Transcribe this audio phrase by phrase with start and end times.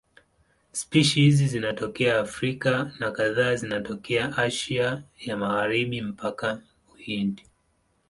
[0.73, 6.61] Spishi hizi zinatokea Afrika na kadhaa zinatokea Asia ya Magharibi mpaka
[6.93, 7.43] Uhindi.